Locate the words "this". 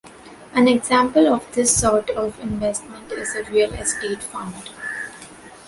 1.53-1.77